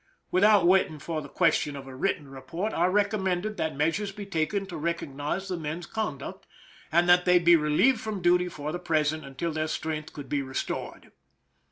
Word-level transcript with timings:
Without 0.31 0.65
waiting 0.65 0.97
for 0.97 1.21
the 1.21 1.29
question 1.29 1.75
of 1.75 1.85
a 1.85 1.93
written 1.95 2.27
report, 2.27 2.73
I 2.73 2.87
recommended 2.87 3.57
that 3.57 3.75
measures 3.75 4.11
be 4.11 4.25
taken 4.25 4.65
to 4.65 4.75
recognize 4.75 5.47
the 5.47 5.57
men's 5.57 5.85
con 5.85 6.17
duct, 6.17 6.47
and 6.91 7.07
that 7.07 7.25
they 7.25 7.37
be 7.37 7.55
relieved 7.55 7.99
from 8.01 8.19
duty 8.23 8.49
for 8.49 8.71
the 8.71 8.79
present 8.79 9.23
until 9.23 9.51
their 9.51 9.67
strength 9.67 10.11
could 10.11 10.27
be 10.27 10.41
restored. 10.41 11.11